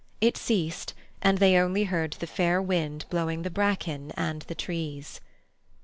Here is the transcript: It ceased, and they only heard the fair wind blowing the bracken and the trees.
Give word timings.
It 0.19 0.35
ceased, 0.35 0.95
and 1.21 1.37
they 1.37 1.59
only 1.59 1.83
heard 1.83 2.13
the 2.13 2.25
fair 2.25 2.59
wind 2.59 3.05
blowing 3.11 3.43
the 3.43 3.51
bracken 3.51 4.11
and 4.17 4.41
the 4.41 4.55
trees. 4.55 5.19